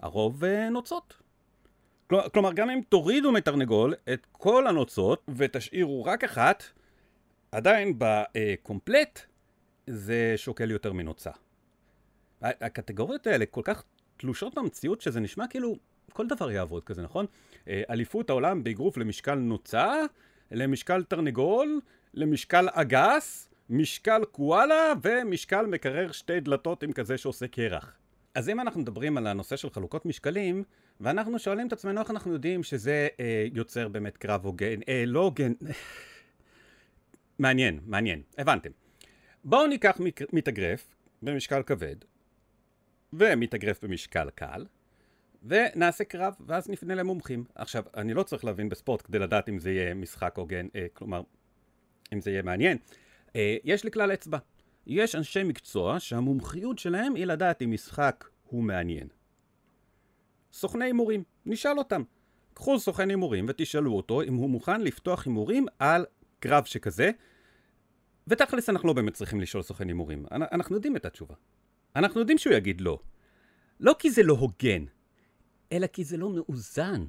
הרוב 0.00 0.44
אה, 0.44 0.70
כלומר, 2.08 2.52
גם 2.52 2.70
אם 2.70 2.80
תורידו 2.88 3.32
מתרנגול 3.32 3.94
את 4.12 4.26
כל 4.32 4.66
הנוצות 4.66 5.26
ותשאירו 5.36 6.04
רק 6.04 6.24
אחת, 6.24 6.64
עדיין 7.52 7.94
בקומפלט 7.98 9.20
זה 9.86 10.34
שוקל 10.36 10.70
יותר 10.70 10.92
מנוצה. 10.92 11.30
הקטגוריות 12.42 13.26
האלה 13.26 13.46
כל 13.46 13.60
כך 13.64 13.84
תלושות 14.16 14.54
במציאות 14.54 15.00
שזה 15.00 15.20
נשמע 15.20 15.46
כאילו 15.46 15.76
כל 16.12 16.26
דבר 16.26 16.50
יעבוד 16.50 16.84
כזה, 16.84 17.02
נכון? 17.02 17.26
אה, 17.68 17.82
אליפות 17.90 18.30
העולם 18.30 18.64
באגרוף 18.64 18.96
למשקל 18.96 19.34
נוצה, 19.34 19.94
למשקל 20.50 21.02
תרנגול, 21.02 21.80
למשקל 22.14 22.68
אגס, 22.72 23.48
משקל 23.70 24.24
קואלה 24.24 24.92
ומשקל 25.02 25.66
מקרר 25.66 26.12
שתי 26.12 26.40
דלתות 26.40 26.82
עם 26.82 26.92
כזה 26.92 27.18
שעושה 27.18 27.48
קרח. 27.48 27.96
אז 28.36 28.48
אם 28.48 28.60
אנחנו 28.60 28.80
מדברים 28.80 29.16
על 29.16 29.26
הנושא 29.26 29.56
של 29.56 29.70
חלוקות 29.70 30.06
משקלים, 30.06 30.64
ואנחנו 31.00 31.38
שואלים 31.38 31.66
את 31.66 31.72
עצמנו 31.72 32.00
איך 32.00 32.10
אנחנו 32.10 32.32
יודעים 32.32 32.62
שזה 32.62 33.08
אה, 33.20 33.46
יוצר 33.52 33.88
באמת 33.88 34.16
קרב 34.16 34.44
הוגן, 34.44 34.80
אה, 34.88 35.04
לא 35.06 35.20
הוגן, 35.20 35.52
מעניין, 37.38 37.80
מעניין, 37.86 38.22
הבנתם. 38.38 38.70
בואו 39.44 39.66
ניקח 39.66 39.98
מתאגרף 40.32 40.94
במשקל 41.22 41.62
כבד, 41.62 41.96
ומתאגרף 43.12 43.84
במשקל 43.84 44.30
קל, 44.34 44.66
ונעשה 45.42 46.04
קרב, 46.04 46.34
ואז 46.46 46.68
נפנה 46.68 46.94
למומחים. 46.94 47.44
עכשיו, 47.54 47.84
אני 47.96 48.14
לא 48.14 48.22
צריך 48.22 48.44
להבין 48.44 48.68
בספורט 48.68 49.02
כדי 49.02 49.18
לדעת 49.18 49.48
אם 49.48 49.58
זה 49.58 49.70
יהיה 49.70 49.94
משחק 49.94 50.36
הוגן, 50.36 50.66
אה, 50.74 50.86
כלומר, 50.94 51.22
אם 52.12 52.20
זה 52.20 52.30
יהיה 52.30 52.42
מעניין. 52.42 52.78
אה, 53.36 53.56
יש 53.64 53.84
לי 53.84 53.90
כלל 53.90 54.12
אצבע. 54.12 54.38
יש 54.86 55.14
אנשי 55.14 55.42
מקצוע 55.42 56.00
שהמומחיות 56.00 56.78
שלהם 56.78 57.14
היא 57.14 57.24
לדעת 57.24 57.62
אם 57.62 57.70
משחק 57.70 58.28
הוא 58.42 58.62
מעניין. 58.62 59.08
סוכני 60.52 60.84
הימורים, 60.84 61.24
נשאל 61.46 61.78
אותם. 61.78 62.02
קחו 62.54 62.78
סוכן 62.78 63.10
הימורים 63.10 63.46
ותשאלו 63.48 63.92
אותו 63.92 64.22
אם 64.22 64.34
הוא 64.34 64.50
מוכן 64.50 64.80
לפתוח 64.80 65.26
הימורים 65.26 65.66
על 65.78 66.04
קרב 66.40 66.64
שכזה, 66.64 67.10
ותכלס 68.26 68.70
אנחנו 68.70 68.88
לא 68.88 68.94
באמת 68.94 69.14
צריכים 69.14 69.40
לשאול 69.40 69.62
סוכן 69.62 69.88
הימורים, 69.88 70.26
אנחנו 70.32 70.74
יודעים 70.74 70.96
את 70.96 71.04
התשובה. 71.04 71.34
אנחנו 71.96 72.20
יודעים 72.20 72.38
שהוא 72.38 72.54
יגיד 72.54 72.80
לא. 72.80 72.98
לא 73.80 73.96
כי 73.98 74.10
זה 74.10 74.22
לא 74.22 74.34
הוגן, 74.34 74.84
אלא 75.72 75.86
כי 75.86 76.04
זה 76.04 76.16
לא 76.16 76.30
מאוזן. 76.30 77.04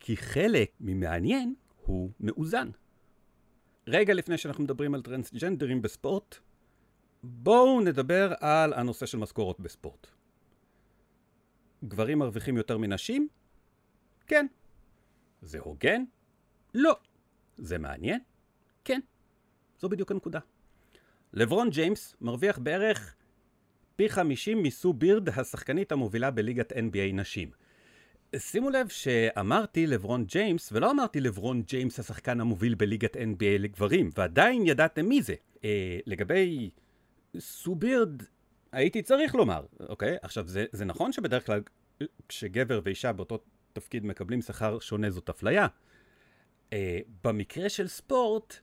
כי 0.00 0.16
חלק 0.16 0.70
ממעניין 0.80 1.54
הוא 1.76 2.10
מאוזן. 2.20 2.70
רגע 3.86 4.14
לפני 4.14 4.38
שאנחנו 4.38 4.64
מדברים 4.64 4.94
על 4.94 5.02
טרנסג'נדרים 5.02 5.82
בספורט, 5.82 6.38
בואו 7.22 7.80
נדבר 7.80 8.32
על 8.40 8.72
הנושא 8.72 9.06
של 9.06 9.18
משכורות 9.18 9.60
בספורט. 9.60 10.06
גברים 11.84 12.18
מרוויחים 12.18 12.56
יותר 12.56 12.78
מנשים? 12.78 13.28
כן. 14.26 14.46
זה 15.42 15.58
הוגן? 15.58 16.04
לא. 16.74 16.96
זה 17.56 17.78
מעניין? 17.78 18.20
כן. 18.84 19.00
זו 19.80 19.88
בדיוק 19.88 20.10
הנקודה. 20.10 20.40
לברון 21.32 21.70
ג'יימס 21.70 22.16
מרוויח 22.20 22.58
בערך 22.58 23.14
פי 23.96 24.08
50 24.08 24.62
מסו 24.62 24.92
בירד, 24.92 25.28
השחקנית 25.28 25.92
המובילה 25.92 26.30
בליגת 26.30 26.72
NBA 26.72 27.12
נשים. 27.12 27.50
שימו 28.36 28.70
לב 28.70 28.88
שאמרתי 28.88 29.86
לברון 29.86 30.24
ג'יימס, 30.24 30.72
ולא 30.72 30.90
אמרתי 30.90 31.20
לברון 31.20 31.62
ג'יימס 31.62 31.98
השחקן 31.98 32.40
המוביל 32.40 32.74
בליגת 32.74 33.16
NBA 33.16 33.58
לגברים, 33.58 34.10
ועדיין 34.16 34.66
ידעתם 34.66 35.06
מי 35.06 35.22
זה. 35.22 35.34
אה, 35.64 35.98
לגבי 36.06 36.70
סו 37.38 37.74
בירד, 37.74 38.22
הייתי 38.72 39.02
צריך 39.02 39.34
לומר, 39.34 39.66
אוקיי? 39.88 40.16
עכשיו, 40.22 40.48
זה, 40.48 40.64
זה 40.72 40.84
נכון 40.84 41.12
שבדרך 41.12 41.46
כלל 41.46 41.60
כשגבר 42.28 42.80
ואישה 42.84 43.12
באותו 43.12 43.38
תפקיד 43.72 44.04
מקבלים 44.04 44.42
שכר 44.42 44.78
שונה 44.78 45.10
זאת 45.10 45.28
אפליה. 45.28 45.66
אה, 46.72 46.98
במקרה 47.24 47.68
של 47.68 47.88
ספורט, 47.88 48.56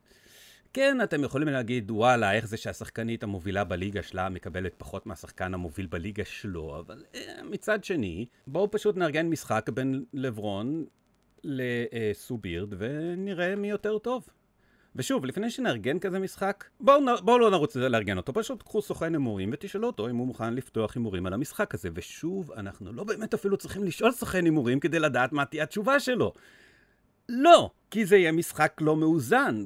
כן, 0.72 0.98
אתם 1.02 1.24
יכולים 1.24 1.48
להגיד, 1.48 1.90
וואלה, 1.90 2.32
איך 2.32 2.46
זה 2.46 2.56
שהשחקנית 2.56 3.22
המובילה 3.22 3.64
בליגה 3.64 4.02
שלה 4.02 4.28
מקבלת 4.28 4.74
פחות 4.78 5.06
מהשחקן 5.06 5.54
המוביל 5.54 5.86
בליגה 5.86 6.24
שלו, 6.24 6.78
אבל 6.78 7.04
אה, 7.14 7.42
מצד 7.44 7.84
שני, 7.84 8.26
בואו 8.46 8.70
פשוט 8.70 8.96
נארגן 8.96 9.26
משחק 9.26 9.68
בין 9.74 10.04
לברון 10.12 10.84
לסו 11.44 12.38
בירד 12.38 12.74
ונראה 12.78 13.56
מי 13.56 13.70
יותר 13.70 13.98
טוב. 13.98 14.28
ושוב, 14.96 15.24
לפני 15.24 15.50
שנארגן 15.50 15.98
כזה 15.98 16.18
משחק, 16.18 16.64
בואו 16.80 17.00
בוא 17.22 17.40
לא 17.40 17.50
נרוץ 17.50 17.76
לארגן 17.76 18.16
אותו, 18.16 18.32
פשוט 18.32 18.62
קחו 18.62 18.82
סוכן 18.82 19.14
הימורים 19.14 19.50
ותשאלו 19.52 19.86
אותו 19.86 20.08
אם 20.10 20.16
הוא 20.16 20.26
מוכן 20.26 20.54
לפתוח 20.54 20.96
הימורים 20.96 21.26
על 21.26 21.32
המשחק 21.32 21.74
הזה. 21.74 21.88
ושוב, 21.94 22.52
אנחנו 22.52 22.92
לא 22.92 23.04
באמת 23.04 23.34
אפילו 23.34 23.56
צריכים 23.56 23.84
לשאול 23.84 24.12
סוכן 24.12 24.44
הימורים 24.44 24.80
כדי 24.80 24.98
לדעת 24.98 25.32
מה 25.32 25.44
תהיה 25.44 25.62
התשובה 25.62 26.00
שלו. 26.00 26.32
לא, 27.28 27.70
כי 27.90 28.04
זה 28.04 28.16
יהיה 28.16 28.32
משחק 28.32 28.72
לא 28.80 28.96
מאוזן. 28.96 29.64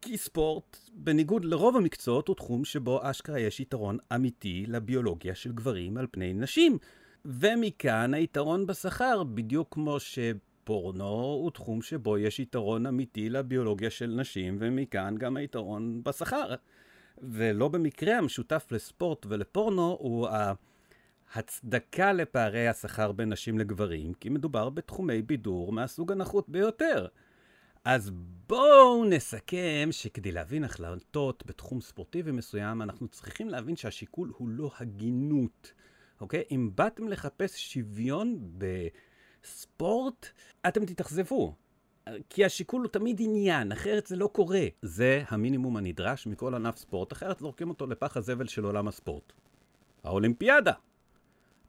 כי 0.00 0.16
ספורט, 0.16 0.76
בניגוד 0.92 1.44
לרוב 1.44 1.76
המקצועות, 1.76 2.28
הוא 2.28 2.36
תחום 2.36 2.64
שבו 2.64 3.00
אשכרה 3.02 3.38
יש 3.40 3.60
יתרון 3.60 3.98
אמיתי 4.14 4.64
לביולוגיה 4.68 5.34
של 5.34 5.52
גברים 5.52 5.96
על 5.96 6.06
פני 6.10 6.32
נשים. 6.34 6.78
ומכאן 7.24 8.14
היתרון 8.14 8.66
בשכר, 8.66 9.22
בדיוק 9.22 9.68
כמו 9.70 10.00
שפורנו 10.62 11.04
הוא 11.04 11.50
תחום 11.50 11.82
שבו 11.82 12.18
יש 12.18 12.40
יתרון 12.40 12.86
אמיתי 12.86 13.28
לביולוגיה 13.28 13.90
של 13.90 14.06
נשים, 14.06 14.56
ומכאן 14.60 15.14
גם 15.18 15.36
היתרון 15.36 16.02
בשכר. 16.04 16.54
ולא 17.18 17.68
במקרה 17.68 18.18
המשותף 18.18 18.66
לספורט 18.70 19.26
ולפורנו 19.28 19.96
הוא 20.00 20.28
ההצדקה 21.34 22.12
לפערי 22.12 22.68
השכר 22.68 23.12
בין 23.12 23.32
נשים 23.32 23.58
לגברים, 23.58 24.14
כי 24.14 24.28
מדובר 24.28 24.70
בתחומי 24.70 25.22
בידור 25.22 25.72
מהסוג 25.72 26.12
הנחות 26.12 26.48
ביותר. 26.48 27.06
אז 27.84 28.10
בואו 28.46 29.04
נסכם 29.04 29.88
שכדי 29.90 30.32
להבין 30.32 30.64
החלטות 30.64 31.42
בתחום 31.46 31.80
ספורטיבי 31.80 32.32
מסוים, 32.32 32.82
אנחנו 32.82 33.08
צריכים 33.08 33.48
להבין 33.48 33.76
שהשיקול 33.76 34.32
הוא 34.36 34.48
לא 34.48 34.70
הגינות, 34.80 35.72
אוקיי? 36.20 36.42
אם 36.50 36.70
באתם 36.74 37.08
לחפש 37.08 37.72
שוויון 37.72 38.38
בספורט, 39.42 40.26
אתם 40.68 40.86
תתאכזבו. 40.86 41.54
כי 42.28 42.44
השיקול 42.44 42.82
הוא 42.82 42.90
תמיד 42.90 43.20
עניין, 43.20 43.72
אחרת 43.72 44.06
זה 44.06 44.16
לא 44.16 44.26
קורה. 44.26 44.66
זה 44.82 45.22
המינימום 45.28 45.76
הנדרש 45.76 46.26
מכל 46.26 46.54
ענף 46.54 46.76
ספורט, 46.76 47.12
אחרת 47.12 47.38
זורקים 47.38 47.68
אותו 47.68 47.86
לפח 47.86 48.16
הזבל 48.16 48.46
של 48.48 48.64
עולם 48.64 48.88
הספורט. 48.88 49.32
האולימפיאדה. 50.04 50.72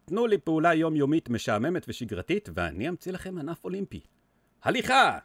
תנו 0.06 0.28
לי 0.28 0.38
פעולה 0.38 0.74
יומיומית 0.74 1.30
משעממת 1.30 1.86
ושגרתית, 1.88 2.50
ואני 2.54 2.90
אמציא 2.90 3.12
לכם 3.12 3.38
ענף 3.38 3.64
אולימפי. 3.64 4.02
הליכה! 4.62 5.20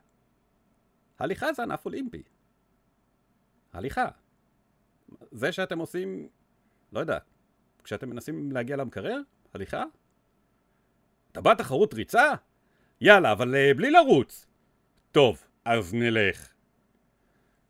הליכה 1.18 1.52
זה 1.52 1.62
ענף 1.62 1.84
אולימפי. 1.84 2.22
הליכה. 3.72 4.08
זה 5.30 5.52
שאתם 5.52 5.78
עושים, 5.78 6.28
לא 6.92 7.00
יודע, 7.00 7.18
כשאתם 7.84 8.10
מנסים 8.10 8.52
להגיע 8.52 8.76
למקרר, 8.76 9.20
הליכה? 9.54 9.84
אתה 11.38 11.44
בא 11.44 11.54
תחרות 11.54 11.94
ריצה? 11.94 12.32
יאללה, 13.00 13.32
אבל 13.32 13.54
uh, 13.54 13.76
בלי 13.76 13.90
לרוץ. 13.90 14.46
טוב, 15.12 15.44
אז 15.64 15.94
נלך. 15.94 16.48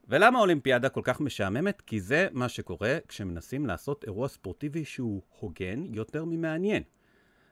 ולמה 0.08 0.38
האולימפיאדה 0.38 0.88
כל 0.88 1.00
כך 1.04 1.20
משעממת? 1.20 1.80
כי 1.80 2.00
זה 2.00 2.28
מה 2.32 2.48
שקורה 2.48 2.98
כשמנסים 3.08 3.66
לעשות 3.66 4.04
אירוע 4.04 4.28
ספורטיבי 4.28 4.84
שהוא 4.84 5.22
הוגן 5.40 5.84
יותר 5.94 6.24
ממעניין. 6.24 6.82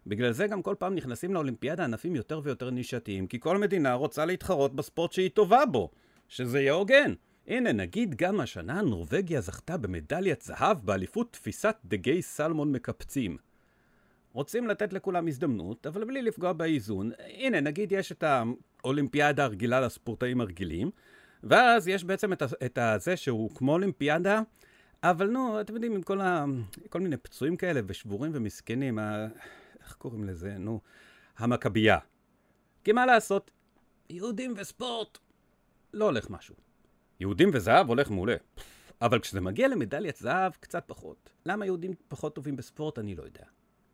בגלל 0.06 0.32
זה 0.32 0.46
גם 0.46 0.62
כל 0.62 0.74
פעם 0.78 0.94
נכנסים 0.94 1.34
לאולימפיאדה 1.34 1.84
ענפים 1.84 2.16
יותר 2.16 2.40
ויותר 2.44 2.70
נישתיים, 2.70 3.26
כי 3.26 3.40
כל 3.40 3.58
מדינה 3.58 3.94
רוצה 3.94 4.24
להתחרות 4.24 4.76
בספורט 4.76 5.12
שהיא 5.12 5.30
טובה 5.30 5.66
בו, 5.66 5.90
שזה 6.28 6.60
יהיה 6.60 6.72
הוגן. 6.72 7.14
הנה, 7.46 7.72
נגיד 7.72 8.14
גם 8.14 8.40
השנה 8.40 8.82
נורבגיה 8.82 9.40
זכתה 9.40 9.76
במדליית 9.76 10.42
זהב 10.42 10.86
באליפות 10.86 11.32
תפיסת 11.32 11.76
דגי 11.84 12.22
סלמון 12.22 12.72
מקפצים. 12.72 13.45
רוצים 14.36 14.66
לתת 14.66 14.92
לכולם 14.92 15.28
הזדמנות, 15.28 15.86
אבל 15.86 16.04
בלי 16.04 16.22
לפגוע 16.22 16.52
באיזון. 16.52 17.10
הנה, 17.18 17.60
נגיד 17.60 17.92
יש 17.92 18.12
את 18.12 18.24
האולימפיאדה 18.82 19.44
הרגילה 19.44 19.80
לספורטאים 19.80 20.40
הרגילים, 20.40 20.90
ואז 21.42 21.88
יש 21.88 22.04
בעצם 22.04 22.32
את, 22.32 22.42
את 22.64 22.78
הזה 22.78 23.16
שהוא 23.16 23.50
כמו 23.54 23.72
אולימפיאדה, 23.72 24.40
אבל 25.02 25.30
נו, 25.30 25.60
אתם 25.60 25.74
יודעים, 25.74 25.94
עם 25.94 26.02
כל, 26.02 26.20
ה, 26.20 26.44
כל 26.88 27.00
מיני 27.00 27.16
פצועים 27.16 27.56
כאלה 27.56 27.80
ושבורים 27.86 28.32
ומסכנים, 28.34 28.98
ה, 28.98 29.26
איך 29.80 29.94
קוראים 29.94 30.24
לזה? 30.24 30.58
נו, 30.58 30.80
המכבייה. 31.38 31.98
כי 32.84 32.92
מה 32.92 33.06
לעשות, 33.06 33.50
יהודים 34.10 34.54
וספורט 34.56 35.18
לא 35.94 36.04
הולך 36.04 36.30
משהו. 36.30 36.54
יהודים 37.20 37.50
וזהב 37.52 37.88
הולך 37.88 38.10
מעולה. 38.10 38.36
אבל 39.02 39.18
כשזה 39.18 39.40
מגיע 39.40 39.68
למדליית 39.68 40.16
זהב, 40.16 40.52
קצת 40.60 40.84
פחות. 40.86 41.30
למה 41.46 41.66
יהודים 41.66 41.92
פחות 42.08 42.34
טובים 42.34 42.56
בספורט, 42.56 42.98
אני 42.98 43.14
לא 43.14 43.22
יודע. 43.22 43.44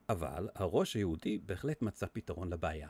אבל 0.08 0.48
הראש 0.54 0.94
היהודי 0.94 1.38
בהחלט 1.38 1.82
מצא 1.82 2.06
פתרון 2.12 2.52
לבעיה. 2.52 2.88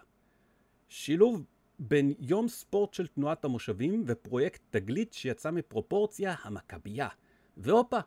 שילוב 0.88 1.44
בין 1.78 2.12
יום 2.18 2.48
ספורט 2.48 2.94
של 2.94 3.06
תנועת 3.06 3.44
המושבים 3.44 4.04
ופרויקט 4.06 4.60
תגלית 4.70 5.12
שיצא 5.12 5.50
מפרופורציה 5.50 6.34
המכבייה. 6.42 7.08
והופה, 7.56 7.98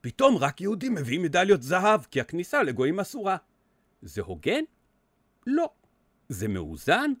פתאום 0.00 0.36
רק 0.36 0.60
יהודים 0.60 0.94
מביאים 0.94 1.22
מדליות 1.22 1.62
זהב, 1.62 2.00
כי 2.10 2.20
הכניסה 2.20 2.62
לגויים 2.62 3.00
אסורה. 3.00 3.36
זה 4.02 4.22
הוגן? 4.22 4.64
לא. 5.46 5.70
זה 6.28 6.48
מאוזן? 6.48 7.12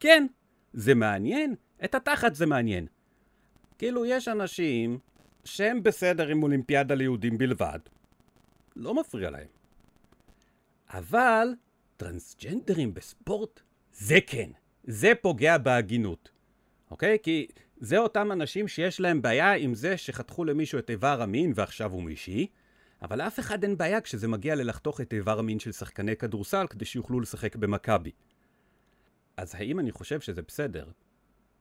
כן. 0.00 0.26
זה 0.72 0.94
מעניין? 0.94 1.54
את 1.84 1.94
התחת 1.94 2.34
זה 2.34 2.46
מעניין. 2.46 2.86
כאילו, 3.78 4.06
יש 4.06 4.28
אנשים 4.28 4.98
שהם 5.44 5.82
בסדר 5.82 6.28
עם 6.28 6.42
אולימפיאדה 6.42 6.94
ליהודים 6.94 7.38
בלבד. 7.38 7.78
לא 8.76 8.94
מפריע 8.94 9.30
להם. 9.30 9.61
אבל 10.92 11.48
טרנסג'נדרים 11.96 12.94
בספורט, 12.94 13.60
זה 13.92 14.18
כן. 14.26 14.50
זה 14.84 15.12
פוגע 15.22 15.58
בהגינות. 15.58 16.30
אוקיי? 16.90 17.18
כי 17.22 17.46
זה 17.76 17.98
אותם 17.98 18.32
אנשים 18.32 18.68
שיש 18.68 19.00
להם 19.00 19.22
בעיה 19.22 19.52
עם 19.52 19.74
זה 19.74 19.96
שחתכו 19.96 20.44
למישהו 20.44 20.78
את 20.78 20.90
איבר 20.90 21.22
המין 21.22 21.52
ועכשיו 21.54 21.92
הוא 21.92 22.02
מישהי, 22.02 22.46
אבל 23.02 23.18
לאף 23.18 23.40
אחד 23.40 23.64
אין 23.64 23.76
בעיה 23.76 24.00
כשזה 24.00 24.28
מגיע 24.28 24.54
ללחתוך 24.54 25.00
את 25.00 25.12
איבר 25.12 25.38
המין 25.38 25.58
של 25.58 25.72
שחקני 25.72 26.16
כדורסל 26.16 26.66
כדי 26.66 26.84
שיוכלו 26.84 27.20
לשחק 27.20 27.56
במכבי. 27.56 28.10
אז 29.36 29.54
האם 29.54 29.78
אני 29.78 29.92
חושב 29.92 30.20
שזה 30.20 30.42
בסדר 30.42 30.86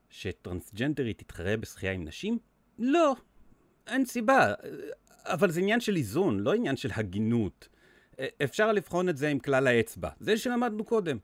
שטרנסג'נדרית 0.10 1.17
תתחרה 1.17 1.58
בשחייה 1.58 1.91
עם 1.91 2.06
נשים? 2.06 2.39
לא, 2.80 3.15
אין 3.88 4.06
סיבה. 4.06 4.54
אבל 5.24 5.52
זה 5.52 5.60
עניין 5.60 5.80
של 5.80 5.96
איזון, 5.96 6.39
לא 6.39 6.54
עניין 6.54 6.78
של 6.78 6.89
הגינות. 6.94 7.67
אפשר 8.43 8.71
לבחון 8.71 9.10
את 9.10 9.17
זה 9.17 9.29
עם 9.29 9.39
כלל 9.39 9.67
האצבע. 9.67 10.10
זה 10.19 10.38
שלמדנו 10.38 10.84
קודם. 10.84 11.17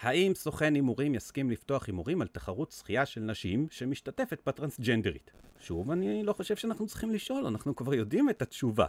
האם 0.00 0.34
סוכן 0.34 0.74
הימורים 0.74 1.14
יסכים 1.14 1.50
לפתוח 1.50 1.86
הימורים 1.86 2.22
על 2.22 2.28
תחרות 2.28 2.70
שחייה 2.70 3.06
של 3.06 3.20
נשים 3.20 3.66
שמשתתפת 3.70 4.40
בטרנסג'נדרית? 4.46 5.30
שוב, 5.60 5.90
אני 5.90 6.22
לא 6.22 6.32
חושב 6.32 6.56
שאנחנו 6.56 6.86
צריכים 6.86 7.10
לשאול, 7.10 7.46
אנחנו 7.46 7.76
כבר 7.76 7.94
יודעים 7.94 8.30
את 8.30 8.42
התשובה. 8.42 8.86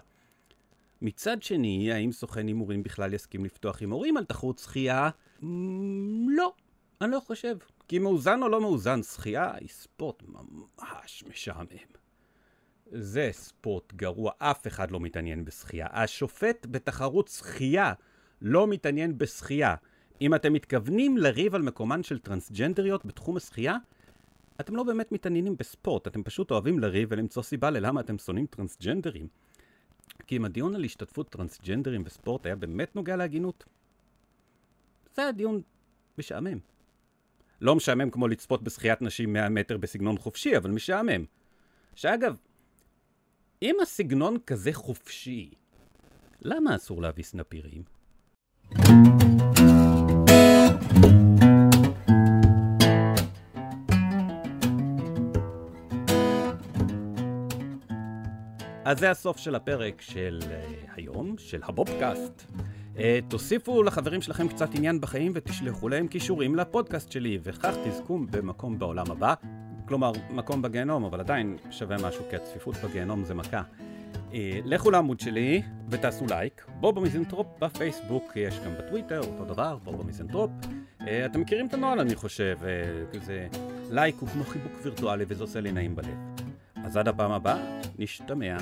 מצד 1.01 1.43
שני, 1.43 1.93
האם 1.93 2.11
סוכן 2.11 2.47
הימורים 2.47 2.83
בכלל 2.83 3.13
יסכים 3.13 3.45
לפתוח 3.45 3.79
הימורים 3.79 4.17
על 4.17 4.25
תחרות 4.25 4.59
שחייה? 4.59 5.09
לא, 6.27 6.53
אני 7.01 7.11
לא 7.11 7.19
חושב. 7.19 7.57
כי 7.87 7.99
מאוזן 7.99 8.43
או 8.43 8.49
לא 8.49 8.61
מאוזן, 8.61 9.03
שחייה 9.03 9.53
היא 9.55 9.69
ספורט 9.69 10.23
ממש 10.27 11.23
משעמם. 11.29 12.02
זה 12.95 13.29
ספורט 13.32 13.93
גרוע, 13.93 14.32
אף 14.38 14.67
אחד 14.67 14.91
לא 14.91 14.99
מתעניין 14.99 15.45
בשחייה. 15.45 15.88
השופט 15.91 16.67
בתחרות 16.71 17.27
שחייה 17.27 17.93
לא 18.41 18.67
מתעניין 18.67 19.17
בשחייה. 19.17 19.75
אם 20.21 20.36
אתם 20.36 20.53
מתכוונים 20.53 21.17
לריב 21.17 21.56
על 21.56 21.62
מקומן 21.62 22.03
של 22.03 22.19
טרנסג'נדריות 22.19 23.06
בתחום 23.06 23.38
השחייה, 23.38 23.77
אתם 24.60 24.75
לא 24.75 24.84
באמת 24.84 25.12
מתעניינים 25.12 25.58
בספורט, 25.58 26.08
אתם 26.08 26.23
פשוט 26.23 26.51
אוהבים 26.51 26.79
לריב 26.79 27.10
ולמצוא 27.12 27.43
סיבה 27.43 27.69
ללמה 27.69 28.01
אתם 28.01 28.17
שונאים 28.17 28.45
טרנסג'נדרים. 28.45 29.27
כי 30.27 30.38
אם 30.38 30.45
הדיון 30.45 30.75
על 30.75 30.84
השתתפות 30.84 31.29
טרנסג'נדרים 31.29 32.03
בספורט 32.03 32.45
היה 32.45 32.56
באמת 32.56 32.95
נוגע 32.95 33.15
להגינות, 33.15 33.63
זה 35.15 35.21
היה 35.21 35.32
דיון 35.32 35.62
משעמם. 36.17 36.58
לא 37.62 37.75
משעמם 37.75 38.10
כמו 38.10 38.27
לצפות 38.27 38.63
בשחיית 38.63 39.01
נשים 39.01 39.34
100 39.34 39.49
מטר 39.49 39.77
בסגנון 39.77 40.17
חופשי, 40.17 40.58
אבל 40.58 40.71
משעמם. 40.71 41.25
שאגב, 41.95 42.36
אם 43.63 43.76
הסגנון 43.82 44.38
כזה 44.47 44.73
חופשי, 44.73 45.52
למה 46.41 46.76
אסור 46.76 47.02
להביא 47.02 47.23
סנפירים? 47.23 47.84
אז 58.86 58.99
זה 58.99 59.12
הסוף 59.12 59.38
של 59.38 59.56
הפרק 59.56 60.02
של 60.02 60.39
uh, 60.41 60.91
היום, 60.95 61.36
של 61.38 61.62
הבובקאסט. 61.63 62.43
Uh, 62.95 62.99
תוסיפו 63.28 63.84
לחברים 63.84 64.21
שלכם 64.21 64.47
קצת 64.47 64.76
עניין 64.76 65.02
בחיים 65.02 65.32
ותשלחו 65.36 65.89
להם 65.89 66.08
קישורים 66.08 66.56
לפודקאסט 66.56 67.12
שלי, 67.12 67.39
וכך 67.43 67.73
תזכו 67.86 68.19
במקום 68.32 68.80
בעולם 68.80 69.12
הבא. 69.12 69.34
כלומר, 69.88 70.12
מקום 70.30 70.62
בגיהנום, 70.62 71.04
אבל 71.04 71.19
עדיין 71.19 71.58
שווה 71.72 71.98
משהו, 72.08 72.26
כי 72.30 72.36
הצפיפות 72.36 72.76
בגיהנום 72.76 73.24
זה 73.24 73.34
מכה. 73.34 73.62
Uh, 74.32 74.36
לכו 74.65 74.91
לעמוד 74.91 75.19
שלי 75.19 75.62
ותעשו 75.89 76.26
לייק. 76.30 76.65
בוב 76.79 77.01
המיזנטרופ 77.01 77.47
בפייסבוק, 77.60 78.32
יש 78.36 78.60
גם 78.65 78.72
בטוויטר, 78.80 79.19
אותו 79.19 79.46
דבר, 79.46 79.78
בוב 79.84 80.03
המיזנטרופ. 80.03 80.51
Uh, 81.00 81.06
אתם 81.26 81.41
מכירים 81.41 81.67
את 81.67 81.74
הנוהל, 81.74 82.00
אני 82.00 82.15
חושב. 82.15 82.58
Uh, 83.13 83.17
זה 83.26 83.48
לייק 83.91 84.15
הוא 84.19 84.30
כמו 84.30 84.43
חיבוק 84.43 84.72
וירטואלי 84.84 85.26
וזה 85.28 85.43
עושה 85.43 85.62
לי 85.62 85.72
נעים 85.72 85.96
בלב. 85.96 86.17
אז 86.76 86.98
עד 86.98 87.08
הפעם 87.08 87.32
הבאה, 87.32 87.80
נשתמע. 88.00 88.58